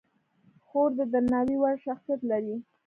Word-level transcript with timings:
خور 0.65 0.89
د 0.97 1.01
درناوي 1.13 1.55
وړ 1.59 1.75
شخصیت 1.85 2.21
لري. 2.31 2.55